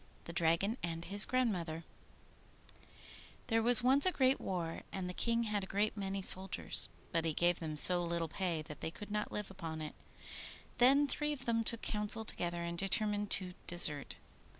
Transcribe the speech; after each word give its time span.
THE 0.23 0.33
DRAGON 0.33 0.77
AND 0.81 1.05
HIS 1.05 1.25
GRANDMOTHER 1.25 1.83
There 3.45 3.61
was 3.61 3.83
once 3.83 4.03
a 4.07 4.11
great 4.11 4.41
war, 4.41 4.81
and 4.91 5.07
the 5.07 5.13
King 5.13 5.43
had 5.43 5.63
a 5.63 5.67
great 5.67 5.95
many 5.95 6.23
soldiers, 6.23 6.89
but 7.11 7.23
he 7.23 7.33
gave 7.35 7.59
them 7.59 7.77
so 7.77 8.03
little 8.03 8.27
pay 8.27 8.63
that 8.63 8.81
they 8.81 8.89
could 8.89 9.11
not 9.11 9.31
live 9.31 9.51
upon 9.51 9.79
it. 9.79 9.93
Then 10.79 11.05
three 11.07 11.33
of 11.33 11.45
them 11.45 11.63
took 11.63 11.83
counsel 11.83 12.25
together 12.25 12.63
and 12.63 12.79
determined 12.79 13.29
to 13.29 13.53
desert. 13.67 14.17